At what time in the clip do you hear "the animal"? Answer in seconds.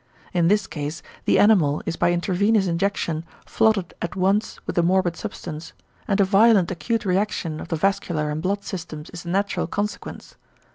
1.25-1.83